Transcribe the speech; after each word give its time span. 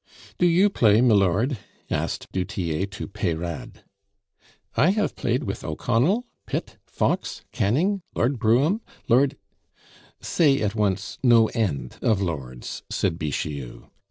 "Do 0.39 0.47
you 0.47 0.71
play, 0.71 0.99
milord?" 0.99 1.59
asked 1.91 2.31
du 2.31 2.43
Tillet 2.43 2.89
to 2.89 3.07
Peyrade. 3.07 3.83
"I 4.75 4.89
have 4.89 5.15
played 5.15 5.43
with 5.43 5.63
O'Connell, 5.63 6.25
Pitt, 6.47 6.77
Fox, 6.87 7.43
Canning, 7.51 8.01
Lord 8.15 8.39
Brougham, 8.39 8.81
Lord" 9.07 9.37
"Say 10.19 10.59
at 10.63 10.73
once 10.73 11.19
no 11.21 11.49
end 11.49 11.97
of 12.01 12.19
lords," 12.19 12.81
said 12.89 13.19
Bixiou. 13.19 13.91